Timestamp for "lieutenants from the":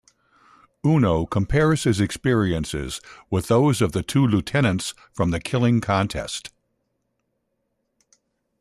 4.25-5.39